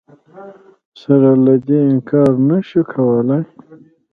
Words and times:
سره 1.01 1.31
له 1.45 1.55
دې 1.67 1.79
انکار 1.91 2.31
نه 2.49 2.57
شو 2.67 2.81
کولای 2.93 3.43